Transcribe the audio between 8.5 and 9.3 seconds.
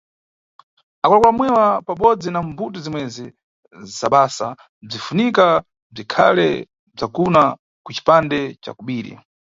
ca kobiri.